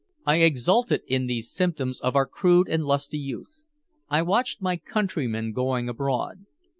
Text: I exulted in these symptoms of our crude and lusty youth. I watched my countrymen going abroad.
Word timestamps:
I 0.25 0.37
exulted 0.37 1.03
in 1.05 1.27
these 1.27 1.51
symptoms 1.51 2.01
of 2.01 2.15
our 2.15 2.25
crude 2.25 2.67
and 2.67 2.83
lusty 2.83 3.19
youth. 3.19 3.65
I 4.09 4.23
watched 4.23 4.59
my 4.59 4.75
countrymen 4.77 5.51
going 5.51 5.87
abroad. 5.87 6.47